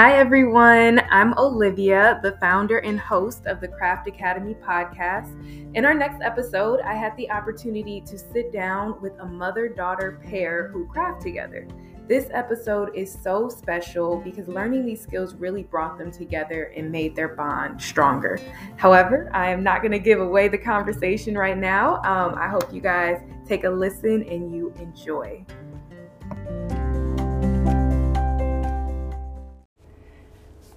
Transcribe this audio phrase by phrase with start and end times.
[0.00, 1.00] Hi, everyone.
[1.10, 5.34] I'm Olivia, the founder and host of the Craft Academy podcast.
[5.74, 10.20] In our next episode, I had the opportunity to sit down with a mother daughter
[10.22, 11.66] pair who craft together.
[12.06, 17.16] This episode is so special because learning these skills really brought them together and made
[17.16, 18.38] their bond stronger.
[18.76, 21.96] However, I am not going to give away the conversation right now.
[22.04, 25.44] Um, I hope you guys take a listen and you enjoy.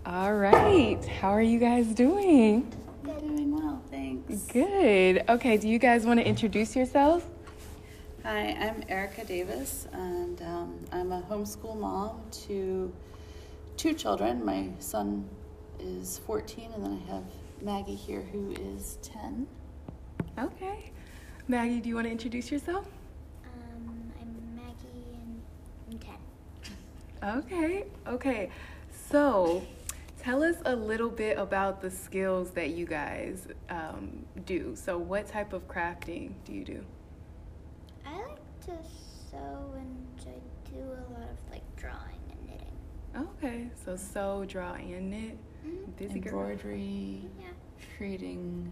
[0.06, 1.04] All right.
[1.06, 2.72] How are you guys doing?
[3.04, 4.46] Doing well, thanks.
[4.46, 5.24] Good.
[5.30, 7.24] Okay, do you guys want to introduce yourselves?
[8.24, 12.92] Hi, I'm Erica Davis, and um, I'm a homeschool mom to
[13.78, 14.44] two children.
[14.44, 15.30] My son
[15.80, 17.24] is 14, and then I have
[17.62, 19.46] Maggie here who is 10.
[20.40, 20.92] Okay.
[21.48, 22.88] Maggie, do you want to introduce yourself?
[23.46, 25.42] Um, I'm Maggie and
[25.92, 26.00] I'm
[27.22, 27.44] 10.
[27.46, 27.86] Okay.
[28.08, 28.50] Okay.
[29.10, 29.62] So,
[30.22, 34.76] tell us a little bit about the skills that you guys um, do.
[34.76, 36.84] So, what type of crafting do you do?
[38.06, 38.74] I like to
[39.32, 43.28] sew and I do a lot of like drawing and knitting.
[43.38, 43.70] Okay.
[43.84, 45.38] So, sew, draw, and knit.
[45.66, 45.96] Mhm.
[45.98, 46.40] Busy girl.
[46.42, 47.48] Embroidery, Yeah.
[47.98, 48.72] creating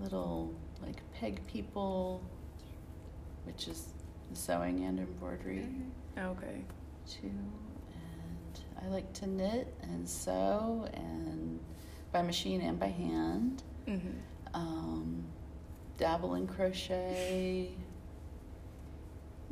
[0.00, 2.22] little like peg people,
[3.44, 3.92] which is
[4.34, 5.66] sewing and embroidery
[6.16, 6.30] Mhm.
[6.36, 6.62] Okay.
[7.06, 7.30] too.
[8.82, 11.58] I like to knit and sew and
[12.12, 13.62] by machine and by hand.
[13.86, 14.08] Mm-hmm.
[14.54, 15.24] um,
[15.96, 17.70] dabble in crochet.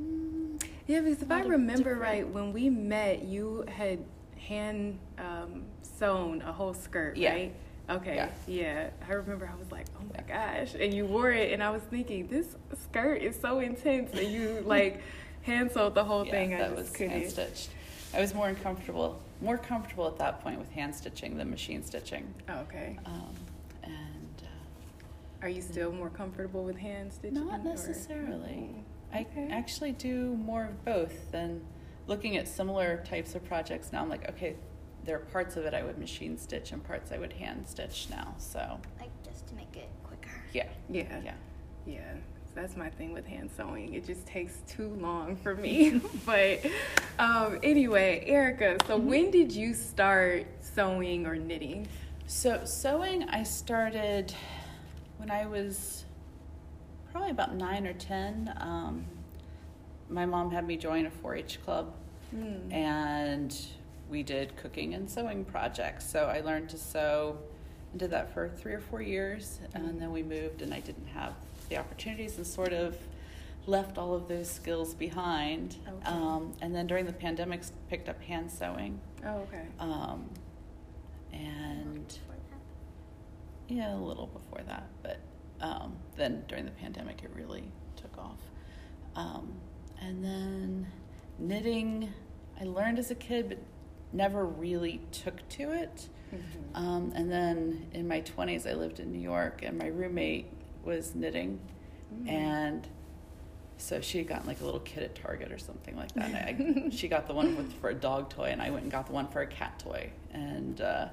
[0.00, 3.98] Mm, Yeah, because if I remember different- right, when we met, you had
[4.38, 7.32] hand um, sewn a whole skirt, Yeah.
[7.32, 7.54] right?
[7.88, 8.28] Okay, Yeah.
[8.46, 8.90] yeah.
[9.08, 10.74] I remember I was like, oh my gosh.
[10.78, 14.12] And you wore it, and I was thinking, this skirt is so intense.
[14.12, 15.00] And you like
[15.42, 16.54] hand sewed the whole yeah, thing.
[16.54, 17.70] I that was hand stitched.
[18.16, 22.32] I was more uncomfortable, more comfortable at that point with hand stitching than machine stitching.
[22.48, 22.98] Oh, okay.
[23.04, 23.34] Um,
[23.82, 27.46] and uh, Are you still more comfortable with hand stitching?
[27.46, 28.70] not or- necessarily.
[29.12, 29.48] I Okay.
[29.50, 31.60] actually do more of both than
[32.06, 34.02] looking at similar types of projects now.
[34.02, 34.56] I'm like, okay,
[35.04, 38.08] there are parts of it I would machine stitch and parts I would hand stitch
[38.10, 38.34] now.
[38.38, 40.30] So Like just to make it quicker.
[40.54, 41.20] yeah, Yeah.
[41.22, 41.34] yeah.
[41.86, 42.14] Yeah,
[42.56, 43.94] that's my thing with hand sewing.
[43.94, 46.00] It just takes too long for me.
[46.26, 46.60] but
[47.18, 49.08] um, anyway, Erica, so Mm-hmm.
[49.08, 51.86] when did you start sewing or knitting?
[52.26, 54.34] So sewing, I started
[55.18, 56.04] when I was
[57.12, 58.52] probably about nine or ten.
[58.58, 59.04] Um,
[60.08, 61.92] my mom had me join a 4-H club,
[62.30, 62.72] Hmm.
[62.72, 63.56] and
[64.10, 66.08] we did cooking and sewing projects.
[66.10, 67.38] So I learned to sew
[67.92, 71.06] and did that for three or four years, and then we moved, and I didn't
[71.08, 71.34] have
[71.68, 72.96] the opportunities, and sort of
[73.66, 75.76] left all of those skills behind.
[75.86, 76.06] Okay.
[76.06, 79.00] Um, and then during the pandemic, picked up hand sewing.
[79.24, 79.66] Oh, okay.
[79.80, 80.30] Um,
[81.32, 82.18] and
[83.68, 85.18] yeah, a little before that, but
[85.60, 87.64] um, then during the pandemic, it really
[87.96, 88.38] took off.
[89.16, 89.52] Um,
[90.00, 90.86] and then
[91.38, 92.12] knitting,
[92.60, 93.58] I learned as a kid, but
[94.12, 96.08] never really took to it.
[96.32, 96.76] Mhm.
[96.76, 100.46] Um, and then in my 20s, I lived in New York, and my roommate
[100.86, 101.58] was knitting,
[102.14, 102.28] Mm.
[102.30, 102.86] and
[103.78, 106.32] so she had gotten like a little kit at Target or something like that.
[106.34, 109.06] I, she got the one with, for a dog toy, and I went and got
[109.06, 111.08] the one for a cat toy, and uh,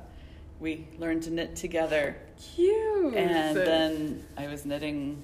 [0.59, 2.15] we learned to knit together.
[2.55, 3.15] Cute.
[3.15, 5.21] And then I was knitting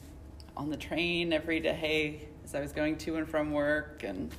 [0.57, 4.31] on the train every day as I was going to and from work, and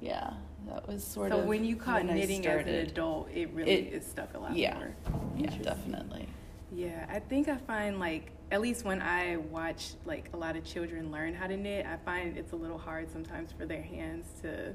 [0.00, 0.34] yeah,
[0.68, 3.48] that was sort so of So when you caught when knitting as an adult, it
[3.54, 4.74] really It- is stuck a lot yeah.
[4.74, 4.94] more.
[5.38, 6.28] Yeah, definitely.
[6.76, 10.64] Yeah, I think I find like at least when I watch like a lot of
[10.64, 14.26] children learn how to knit, I find it's a little hard sometimes for their hands
[14.42, 14.74] to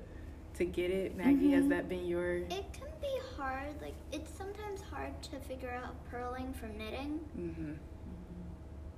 [0.55, 1.15] to get it.
[1.15, 1.69] Maggie, has Mhm.
[1.69, 2.37] that been your?
[2.37, 3.79] It can be hard.
[3.81, 7.73] Like it's sometimes hard to figure out purling from knitting, Mm-hmm.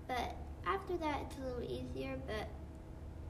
[0.08, 2.18] but after that it's a little easier.
[2.26, 2.48] But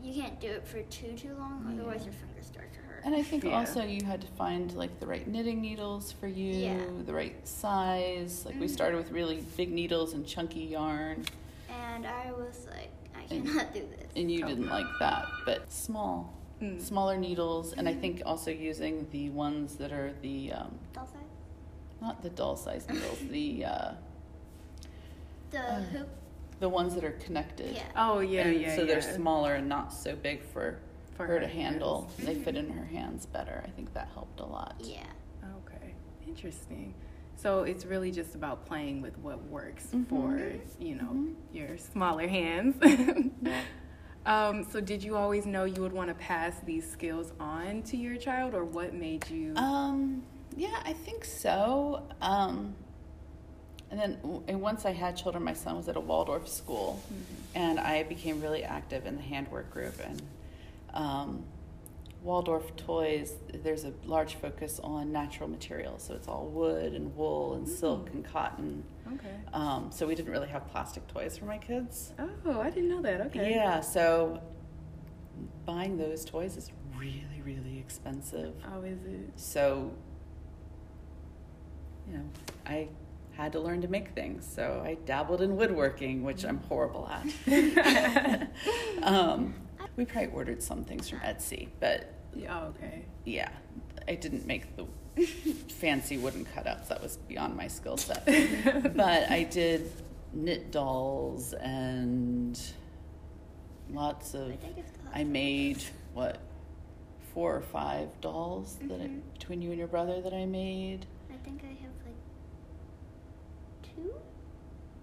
[0.02, 3.02] you can't do it for too too long, otherwise your fingers start to hurt.
[3.06, 3.58] And I think Yeah.
[3.60, 6.86] also you had to find like the right knitting needles for you, Yeah.
[7.06, 8.46] the right size.
[8.46, 8.72] Like we Mhm.
[8.72, 11.26] started with really big needles and chunky yarn,
[11.70, 14.12] And I was like, I And- cannot do this.
[14.16, 14.48] and you Oh.
[14.48, 15.28] didn't like that.
[15.46, 16.80] But small, Mm.
[16.82, 21.22] smaller needles, and I think also using the ones that are the um, Doll size?
[22.02, 23.92] not the doll size needles, the uh,
[25.52, 26.10] The Uh, hoop.
[26.64, 27.76] The ones that are connected.
[27.76, 27.84] Yeah.
[27.98, 28.76] Oh yeah, and yeah.
[28.78, 30.80] so they're smaller and not so big for,
[31.18, 32.04] For her, her to handle.
[32.18, 32.26] hands.
[32.26, 33.62] They fit in her hands better.
[33.68, 34.76] I think that helped a lot.
[34.80, 35.04] Yeah.
[35.58, 35.94] Okay,
[36.26, 36.94] interesting.
[37.36, 40.08] So it's really just about playing with what works Mhm.
[40.08, 41.34] for you know Mhm.
[41.52, 42.76] your smaller hands.
[44.26, 47.98] um, so did you always know you would want to pass these skills on to
[47.98, 49.54] your child, or what made you?
[49.58, 50.24] Um,
[50.56, 52.04] Yeah, I think so.
[52.22, 52.76] Um,
[53.94, 57.00] and then and once I had children, my son was at a Waldorf school,
[57.54, 59.94] and I became really active in the handwork group.
[60.04, 60.22] And
[60.96, 61.44] um,
[62.24, 67.54] Waldorf toys, there's a large focus on natural materials, so it's all wood and wool
[67.54, 68.84] and silk and cotton.
[69.14, 69.36] Okay.
[69.54, 72.14] Um, so we didn't really have plastic toys for my kids.
[72.18, 73.22] Oh, I didn't know that.
[73.28, 73.52] Okay.
[73.52, 74.42] Yeah, so
[75.68, 78.56] buying those toys is really, really expensive.
[78.74, 79.34] Oh, is it?
[79.36, 79.94] So,
[82.08, 82.24] you know,
[82.66, 82.88] I
[83.36, 84.48] had to learn to make things.
[84.56, 88.48] So I dabbled in woodworking, which I'm horrible at.
[89.04, 89.54] um,
[89.96, 93.06] we probably ordered some things from Etsy, but Yeah, oh, okay.
[93.26, 93.50] yeah,
[94.08, 94.86] I didn't make the
[95.70, 96.88] fancy wooden cutouts.
[96.88, 98.26] That was beyond my skill set.
[98.96, 99.92] but I did
[100.34, 102.60] knit dolls and
[103.92, 104.52] lots of.
[104.52, 104.92] I think it's.
[105.14, 105.84] I made
[106.14, 106.40] what
[107.34, 109.22] four or five dolls that I, Mhm.
[109.34, 111.06] between you and your brother that I made.
[111.32, 111.83] I think I have like
[114.04, 114.14] two.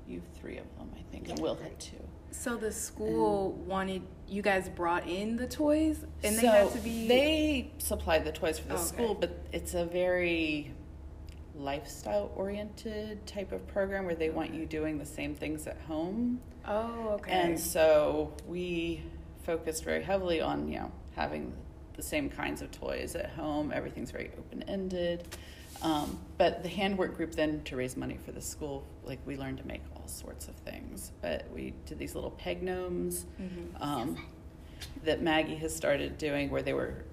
[0.07, 1.43] You have three of them, I think, and Yeah.
[1.43, 1.97] Will had two.
[2.33, 7.09] So the school wanted you guys brought in the toys, and they had to be.
[7.09, 8.87] They supplied the toys for the oh, Okay.
[8.87, 10.73] school, but it's a very
[11.57, 16.41] lifestyle oriented type of program where they want you doing the same things at home.
[16.67, 17.33] Oh, okay.
[17.33, 19.03] And so we
[19.45, 21.53] focused very heavily on, you know, having
[21.95, 23.73] the same kinds of toys at home.
[23.75, 25.27] Everything's very open ended.
[25.83, 29.59] Um, but the handwork group then to raise money for the school, like we learned
[29.59, 31.13] to make all sorts of things.
[31.23, 33.81] But we did these little peg gnomes Mhm.
[33.81, 34.17] um,
[35.05, 37.05] that Maggie has started doing where they were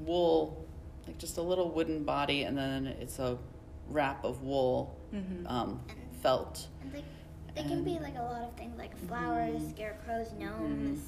[0.00, 0.64] wool,
[1.06, 3.36] like just a little wooden body, and then it's a
[3.90, 5.50] wrap of wool, Mhm.
[5.50, 5.80] um,
[6.22, 6.68] felt.
[6.82, 7.04] And like
[7.54, 11.00] they can be like a lot of things like flowers, scarecrows, gnomes.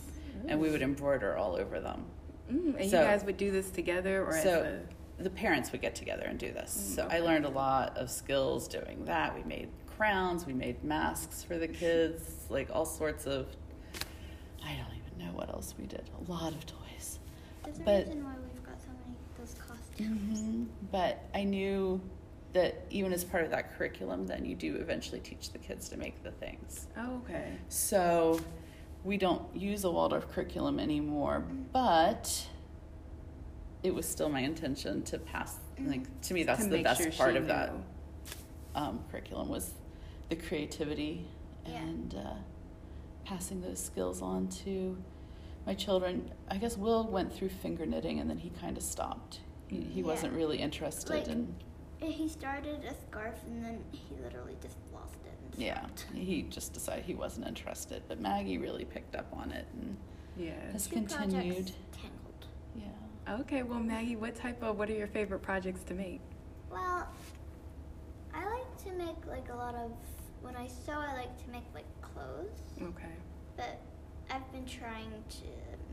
[0.46, 2.04] And we would embroider all over them.
[2.50, 4.80] Mm, and So- you guys would do this together, or so as a.
[5.19, 6.76] the parents would get together and do this.
[6.76, 9.35] Mm, so I learned a lot of skills doing that.
[9.35, 13.47] We made crowns, we made masks for the kids, like all sorts of.
[14.65, 16.09] I don't even know what else we did.
[16.26, 17.19] A lot of toys.
[17.65, 20.41] There's a But- reason why we've got so many of those costumes.
[20.41, 22.00] hmm But I knew
[22.53, 25.97] that even as part of that curriculum, then you do eventually teach the kids to
[25.97, 26.87] make the things.
[26.97, 27.53] Oh, okay.
[27.69, 28.41] So
[29.05, 32.47] we don't use a Waldorf curriculum anymore, but
[33.82, 35.56] it was still my intention to pass.
[35.80, 37.72] Like to me, that's To the best sure part she of that
[38.75, 39.72] um, curriculum was
[40.28, 41.26] the creativity
[41.66, 41.76] Yeah.
[41.78, 42.34] and uh,
[43.25, 44.96] passing those skills on to
[45.66, 46.30] my children.
[46.48, 49.40] I guess Will went through finger knitting and then he kind of stopped.
[49.69, 50.06] He, he Yeah.
[50.06, 51.54] wasn't really interested Like- in.
[52.00, 55.32] And He started a scarf and then he literally just lost it.
[55.52, 55.84] And Yeah,
[56.14, 58.02] he just decided he wasn't interested.
[58.06, 59.96] But Maggie really picked up on it and
[60.36, 60.52] Yeah.
[60.72, 61.32] has Two continued.
[61.32, 61.72] projects tangled.
[62.02, 62.08] Yeah.
[63.28, 63.62] Okay.
[63.62, 66.20] Well, Maggie, what type of what are your favorite projects to make?
[66.70, 67.08] Well,
[68.34, 69.92] I like to make like a lot of
[70.40, 70.92] when I sew.
[70.92, 73.12] I like to make like clothes, Okay.
[73.56, 73.80] but
[74.30, 75.46] I've been trying to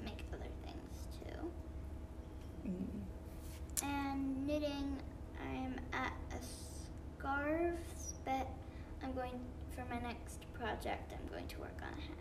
[0.03, 2.69] make other things too.
[2.69, 3.83] Mm.
[3.83, 4.97] And knitting,
[5.41, 6.39] I'm at a
[7.19, 7.79] scarf,
[8.23, 8.47] but
[9.03, 9.39] I'm going
[9.75, 11.11] for my next project.
[11.13, 12.17] I'm going to work on a hat.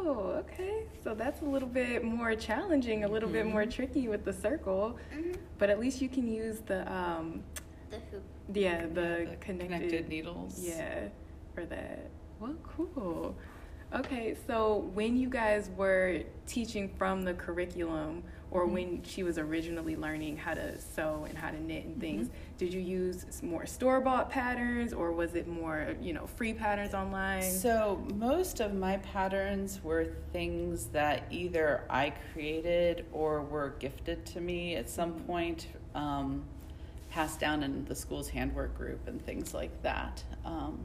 [0.00, 0.84] Oh, okay.
[1.02, 3.70] So that's a little bit more challenging, a little bit more Mhm.
[3.72, 7.42] tricky with the circle, hmm but at least you can use the um,
[7.90, 8.22] The hoop.
[8.54, 10.60] yeah, the, The connected, needles.
[10.64, 11.08] Yeah,
[11.54, 12.10] for that.
[12.38, 13.34] Well, cool.
[13.92, 18.72] Okay, so when you guys were teaching from the curriculum, or Mhm.
[18.72, 22.56] when she was originally learning how to sew and how to knit and things, Mm-hmm.
[22.58, 26.94] did you use more store bought patterns, or was it more, you know, free patterns
[26.94, 27.42] online?
[27.42, 34.40] So most of my patterns were things that either I created or were gifted to
[34.40, 36.44] me at some point, um,
[37.10, 40.22] passed down in the school's handwork group and things like that.
[40.44, 40.84] Um,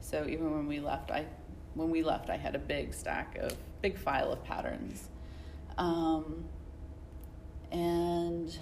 [0.00, 1.26] so even when we left, I
[1.74, 5.08] when we left, I had a big stack of big file of patterns,
[5.76, 6.44] um,
[7.74, 8.56] and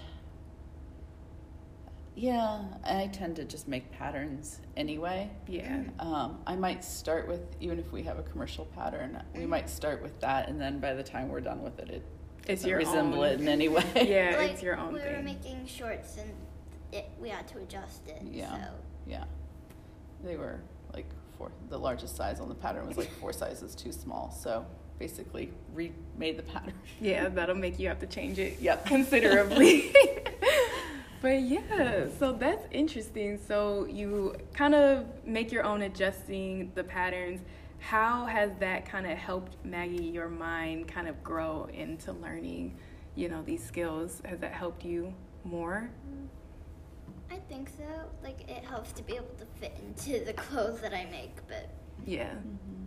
[2.15, 5.29] yeah, I tend to just make patterns anyway.
[5.47, 5.83] yeah.
[5.99, 9.47] Um, I might start with even if we have a commercial pattern, we Mhm.
[9.49, 12.03] might start with that, and then by the time we're done with it, it
[12.47, 13.25] It's doesn't your resemble own.
[13.31, 13.83] it in any way.
[13.95, 14.93] Yeah, like, it's your own thing.
[14.93, 15.25] we were thing.
[15.25, 16.31] making shorts and
[16.91, 18.21] it, we had to adjust it.
[18.23, 18.51] Yeah.
[18.67, 18.71] So
[19.07, 19.23] yeah,
[20.23, 20.59] they were
[20.93, 21.51] like four.
[21.69, 24.29] The largest size on the pattern was like four sizes too small.
[24.31, 24.65] So
[24.99, 26.73] basically, remade the pattern.
[27.01, 28.85] Yeah, that'll make you have to change it Yep.
[28.95, 29.93] considerably.
[31.21, 33.39] but yeah, so that's interesting.
[33.47, 37.41] So you kind of make your own adjusting the patterns.
[37.79, 42.77] How has that kind of helped Maggie, your mind, kind of grow into learning,
[43.15, 44.21] you know, these skills?
[44.23, 45.89] Has that helped you more?
[47.29, 47.83] I think so.
[48.23, 51.69] Like it helps to be able to fit into the clothes that I make, but
[52.05, 52.29] Yeah.
[52.29, 52.82] Mhm.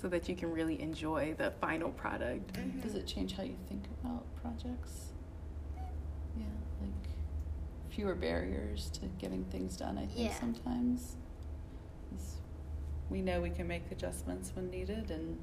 [0.00, 2.52] So that you can really enjoy the final product.
[2.54, 2.82] Mhm.
[2.82, 5.12] Does it change how you think about projects?
[6.36, 6.44] Yeah,
[6.80, 6.92] like
[7.90, 10.34] fewer barriers to getting things done, I think Yeah.
[10.38, 11.16] sometimes.
[12.10, 12.36] 'Cause
[13.10, 15.38] We know we can make adjustments when needed and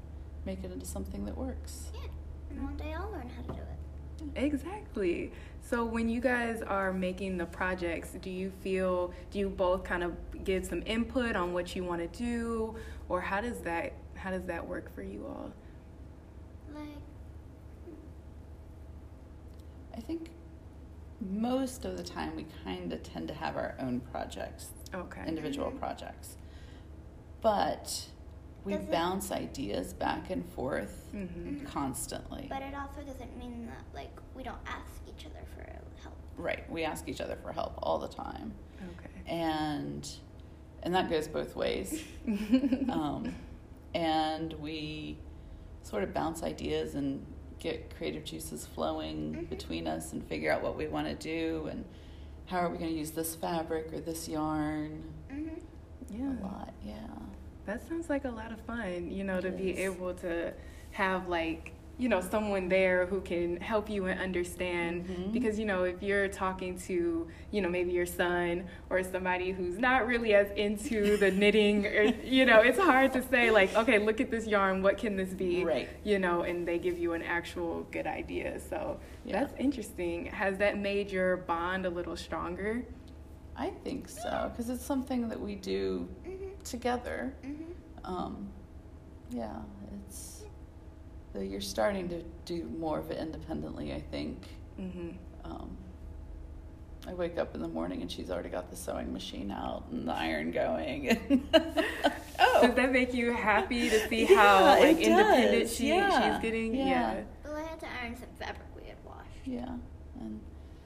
[0.46, 1.90] make it into something that works.
[1.92, 2.08] yeah.
[2.50, 4.38] And one day I'll learn how to do it.
[4.42, 5.32] Exactly.
[5.60, 10.02] So when you guys are making the projects, do you feel do you both kind
[10.04, 12.76] of give some input on what you want to do
[13.08, 15.52] or how does that how does that work for you all?
[16.74, 16.88] Like
[19.96, 20.30] I think
[21.20, 25.26] most of the time we kind of tend to have our own projects, Okay.
[25.26, 25.78] individual Mhm.
[25.78, 26.36] projects.
[27.40, 28.08] But
[28.64, 31.64] we Does it- bounce ideas back and forth Mhm.
[31.66, 32.46] constantly.
[32.50, 35.62] but it also doesn't mean that like we don't ask each other for
[36.02, 36.16] help.
[36.36, 36.68] Right.
[36.70, 38.52] We ask each other for help all the time.
[38.98, 39.10] Okay.
[39.26, 40.08] And
[40.82, 42.04] and that goes both ways.
[42.90, 43.34] um,
[43.96, 45.16] and we
[45.82, 47.24] sort of bounce ideas and
[47.58, 49.48] get creative juices flowing Mhm.
[49.48, 51.84] between us and figure out what we want to do and
[52.44, 55.60] how are we going to use this fabric or this yarn Mhm.
[56.10, 56.32] yeah.
[56.32, 57.06] a lot yeah
[57.64, 60.52] That sounds like a lot of fun, you know, to It be able to
[60.92, 65.06] have like, you know, someone there who can help you and understand.
[65.06, 65.32] Mhm.
[65.32, 69.78] Because, you know, if you're talking to, you know, maybe your son or somebody who's
[69.78, 73.98] not really as into the knitting, or, you know, it's hard to say, like, okay,
[73.98, 75.64] look at this yarn, what can this be?
[75.64, 75.88] Right.
[76.04, 78.60] You know, and they give you an actual good idea.
[78.60, 79.40] So Yeah.
[79.40, 80.26] that's interesting.
[80.26, 82.84] Has that made your bond a little stronger?
[83.58, 86.62] i think so because it's something that we do Mhm.
[86.62, 87.64] together Mhm.
[88.04, 88.48] um,
[89.30, 89.62] yeah
[90.06, 90.35] it's
[91.36, 94.38] though you're starting to do more of it independently i think
[94.80, 95.08] Mm-hmm.
[95.50, 95.70] um,
[97.08, 100.06] I wake up in the morning and she's already got the sewing machine out and
[100.06, 101.18] the iron going.
[101.54, 105.74] oh, Does that make you happy to see Yeah, how like independent does.
[105.76, 106.34] she Yeah.
[106.34, 106.74] she's getting?
[106.74, 107.20] Yeah.
[107.44, 109.24] Well, I had to iron some fabric we had washed.
[109.46, 109.76] yeah,
[110.20, 110.40] and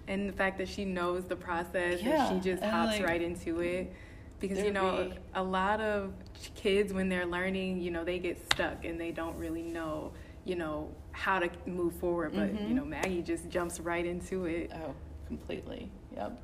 [0.07, 3.07] And the fact that she knows the process Yeah, and she just and, hops like,
[3.07, 3.93] right into it.
[4.41, 6.13] Because you know, be- a lot of
[6.55, 10.13] kids when they're learning, you know, they get stuck and they don't really know,
[10.45, 12.33] you know, how to move forward.
[12.35, 12.75] But you Mhm.
[12.77, 14.71] know, Maggie just jumps right into it.
[14.75, 14.95] oh,
[15.27, 15.91] completely.
[16.17, 16.39] Yep.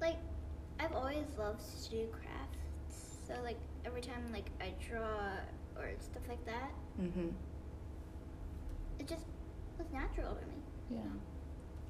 [0.00, 0.16] Like,
[0.80, 3.18] I've always loved to do crafts.
[3.26, 5.32] So like every time like I draw
[5.76, 6.70] or stuff like that,
[7.00, 7.28] mm-hmm.
[8.98, 9.24] it just
[9.78, 10.54] was natural to me.
[10.90, 10.98] Yeah.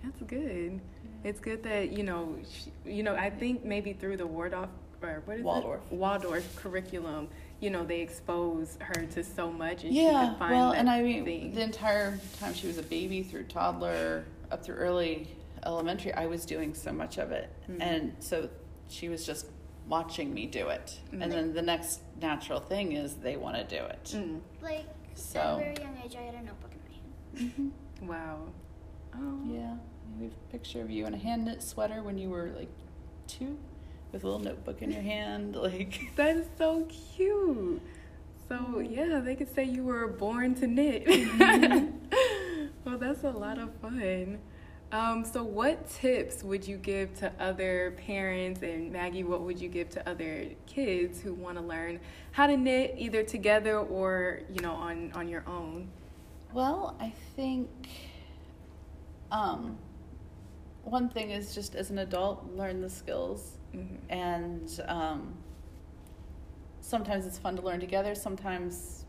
[0.03, 0.81] That's good.
[1.25, 3.15] It's good that you know, she, you know.
[3.15, 4.69] I think maybe through the Waldorf
[5.01, 5.81] or what is Waldorf.
[5.91, 5.97] it?
[5.97, 7.29] Waldorf curriculum,
[7.63, 10.35] you know, they expose her to so much, and she Yeah.
[10.35, 11.55] find Well, that and I mean, thing.
[11.55, 15.29] the entire time she was a baby, through toddler, up through early
[15.65, 17.81] elementary, I was doing so much of it, Mhm.
[17.81, 18.49] and so
[18.89, 19.47] she was just
[19.89, 21.01] watching me do it.
[21.13, 21.23] Mhm.
[21.23, 24.05] And then the next natural thing is they want to do it.
[24.17, 24.41] Mm.
[24.61, 27.73] Like So- at a very young age, I had a notebook in my hand.
[28.01, 28.09] Mm-hmm.
[28.09, 28.39] Wow.
[29.15, 29.41] Oh.
[29.47, 29.77] Yeah,
[30.19, 32.71] we have a picture of you in a hand knit sweater when you were like
[33.29, 33.57] two,
[34.13, 35.57] with a little notebook in your hand.
[35.63, 37.81] Like, That is so cute.
[38.49, 41.07] So yeah, they could say you were born to knit.
[42.85, 44.39] well, that's a lot of fun.
[44.91, 49.71] Um, so, what tips would you give to other parents, and Maggie, what would you
[49.71, 51.99] give to other kids who want to learn
[52.33, 55.89] how to knit either together or you know on on your own?
[56.53, 57.71] well, I think
[59.31, 59.79] um,
[60.85, 63.97] one thing is just as an adult, learn the skills, Mhm.
[64.11, 65.35] and um,
[66.81, 68.15] sometimes it's fun to learn together.
[68.15, 69.05] Sometimes,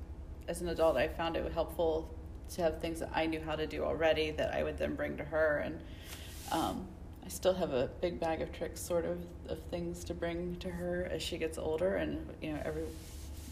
[0.48, 2.10] as an adult, I found it helpful
[2.52, 5.18] to have things that I knew how to do already that I would then bring
[5.18, 5.80] to her, and
[6.52, 6.88] um,
[7.26, 9.18] I still have a big bag of tricks, sort of,
[9.50, 12.84] of things to bring to her as she gets older, and you know every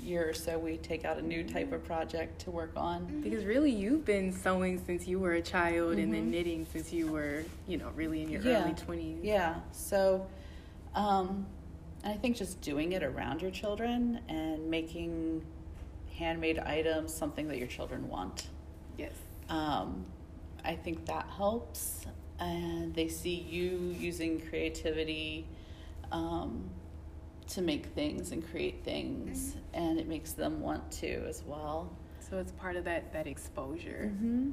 [0.04, 3.06] year or so we take out a new type of project to work on.
[3.22, 6.32] Because really, you've been sewing since you were a child, and then Mhm.
[6.32, 8.64] knitting since you were, you know, really in your Yeah.
[8.64, 9.24] early twenties.
[9.24, 9.60] Yeah.
[9.72, 10.26] So,
[10.96, 11.46] um,
[12.04, 15.44] I think just doing it around your children and making
[16.18, 18.48] handmade items something that your children want.
[18.98, 19.14] Yes.
[19.50, 20.06] Um,
[20.64, 22.06] I think that helps,
[22.40, 25.48] and they see you using creativity
[26.12, 26.70] um,
[27.50, 31.92] to make things and create things, and it makes them want to as well.
[32.20, 34.12] So it's part of that that exposure.
[34.14, 34.52] Mm-hmm.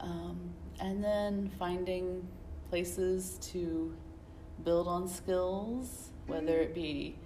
[0.00, 0.38] Um,
[0.80, 2.26] and then finding
[2.70, 3.94] places to
[4.62, 7.16] build on skills, whether it be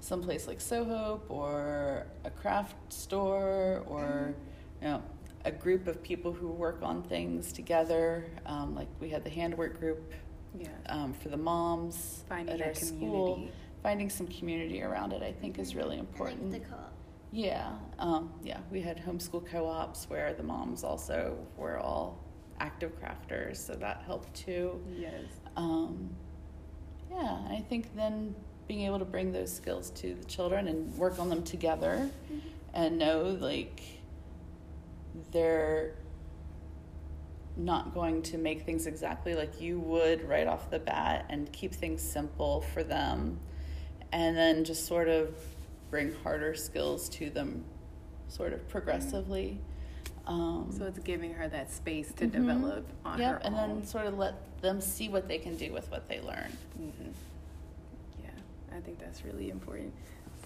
[0.00, 4.34] someplace like Sew Hope or a craft store or
[4.82, 5.02] you know
[5.46, 8.26] a group of people who work on things together.
[8.46, 10.12] Um, like we had the handwork group
[10.58, 10.68] Yeah.
[10.86, 13.48] um, for the moms Finding at that our school.
[13.82, 16.50] Finding some community around it, I think, is really And important.
[16.52, 16.92] like the co-op.
[17.32, 18.60] Yeah, um, yeah.
[18.70, 22.18] We had homeschool co-ops where the moms also were all
[22.60, 24.80] active crafters, so that helped too.
[24.96, 25.12] Yes.
[27.10, 28.34] Yeah, I think then
[28.66, 32.38] being able to bring those skills to the children and work on them together, mm-hmm.
[32.72, 33.82] and know like
[35.30, 35.94] they're
[37.56, 41.72] not going to make things exactly like you would right off the bat, and keep
[41.72, 43.38] things simple for them,
[44.12, 45.36] and then just sort of
[45.90, 47.64] bring harder skills to them,
[48.28, 48.70] sort of mm-hmm.
[48.70, 49.60] progressively.
[50.26, 52.32] Um, So it's giving her that space to Mhm.
[52.32, 53.68] develop on yep, her and own.
[53.80, 56.50] then sort of let them see what they can do with what they learn.
[56.78, 57.12] Mhm.
[58.22, 58.30] Yeah,
[58.76, 59.92] I think that's really important.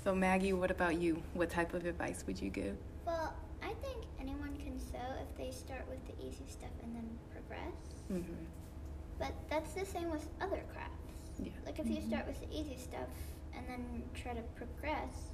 [0.03, 1.23] So Maggie, what about you?
[1.35, 2.77] What type of advice would you give?
[3.07, 7.09] Well, I think anyone can sew if they start with the easy stuff and then
[7.31, 7.75] progress.
[8.11, 8.45] Mm-hmm.
[9.19, 10.95] But that's the same with other crafts.
[11.41, 11.53] Yeah.
[11.65, 13.09] Like if you start with the easy stuff
[13.55, 15.31] and then try to progress.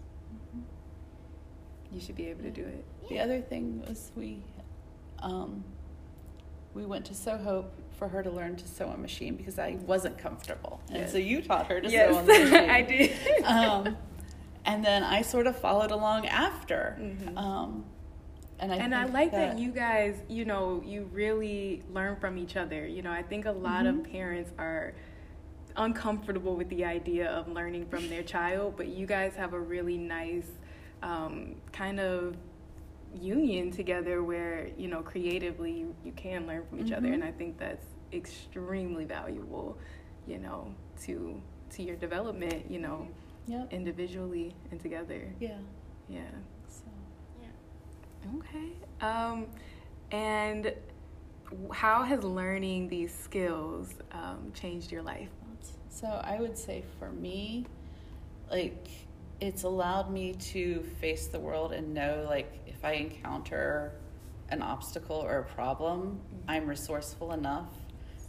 [1.94, 2.84] You should be able to do it.
[3.08, 4.42] The other thing was we
[5.22, 5.62] um,
[6.74, 9.76] we went to Sew Hope for her to learn to sew a machine because I
[9.86, 11.12] wasn't comfortable, and Yes.
[11.12, 12.70] so you taught her to Yes, sew on the machine.
[12.70, 13.44] I did.
[13.44, 13.96] um,
[14.64, 16.96] and then I sort of followed along after.
[17.00, 17.36] Mhm.
[17.38, 17.84] Um,
[18.58, 22.56] and I and I like that, you guys, you know, you really learn from each
[22.56, 22.84] other.
[22.86, 24.10] You know, I think a lot of Mhm.
[24.10, 24.94] parents are
[25.76, 29.98] uncomfortable with the idea of learning from their child, but you guys have a really
[29.98, 30.48] nice
[31.02, 32.36] um, kind of
[33.20, 37.08] union together where, you know, creatively you, you can learn from each other.
[37.08, 37.14] Mhm.
[37.14, 39.78] And I think that's extremely valuable,
[40.26, 40.74] you know,
[41.04, 43.08] to to your development, you know,
[43.46, 43.72] Yep.
[43.72, 45.32] individually and together.
[45.40, 45.58] Yeah.
[46.08, 46.22] Yeah.
[46.68, 46.84] So.
[47.42, 48.36] Yeah.
[48.38, 48.72] Okay.
[49.00, 49.46] Um,
[50.10, 50.72] and
[51.72, 55.28] how has learning these skills um, changed your life?
[55.88, 57.66] So I would say for me,
[58.50, 58.88] like
[59.40, 63.92] it's allowed me to face the world and know like if I encounter
[64.50, 67.70] an obstacle or a problem, I'm resourceful enough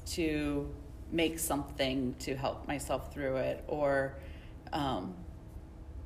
[0.07, 0.69] to
[1.11, 4.15] make something to help myself through it or
[4.73, 5.13] um,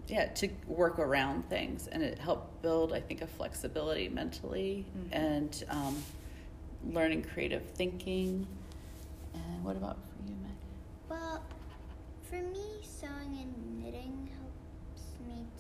[0.08, 5.08] yeah to work around things and it helped build i think a flexibility mentally Mhm.
[5.12, 5.96] and um,
[6.92, 8.46] learning creative thinking
[9.34, 10.52] and what about for you Meg?
[11.10, 11.44] Well,
[12.24, 14.29] for me, sewing and knitting helps me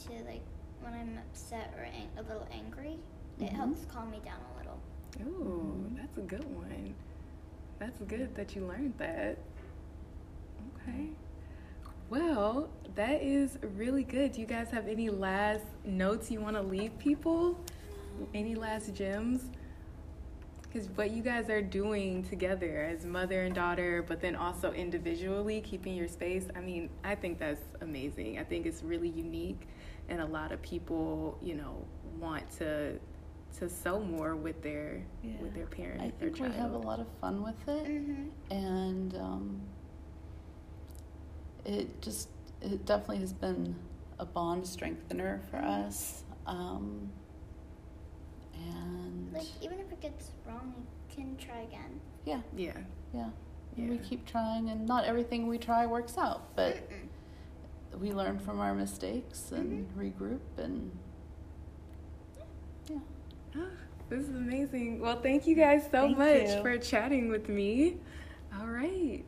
[0.07, 0.41] to like
[0.81, 2.99] when I'm upset or ang- a little angry.
[3.39, 3.53] It Mhm.
[3.53, 4.79] helps calm me down a little.
[5.27, 6.93] Ooh, that's a good one.
[7.79, 9.37] That's good that you learned that.
[10.75, 11.09] Okay.
[12.09, 14.31] Well, that is really good.
[14.33, 17.57] Do you guys have any last notes you want to leave people?
[18.33, 19.49] Any last gems?
[20.71, 25.61] Because what you guys are doing together as mother and daughter, but then also individually
[25.61, 28.37] keeping your space, I mean, I think that's amazing.
[28.37, 29.67] I think it's really unique,
[30.09, 31.85] and a lot of people, you know,
[32.19, 32.99] want to
[33.57, 35.01] to sew more with their
[35.41, 36.03] with their parents.
[36.03, 38.51] I think we have a lot of fun with it Mm-hmm.
[38.51, 39.61] and um,
[41.65, 42.29] it just
[42.61, 43.75] it definitely has been
[44.19, 47.09] a bond strengthener for us um,
[48.53, 51.99] and Like even if it gets wrong, you can try again.
[52.25, 52.77] yeah Yeah.
[53.13, 53.29] yeah
[53.77, 57.99] And we keep trying and not everything we try works out but Mm-mm.
[57.99, 59.99] we learn from our mistakes and Mm-hmm.
[60.01, 60.91] regroup and
[62.89, 62.97] yeah
[63.55, 63.59] Ah,
[64.09, 64.99] This is amazing.
[64.99, 66.61] Well, thank you guys so Thank much you.
[66.61, 67.97] for chatting with me.
[68.59, 69.23] All right.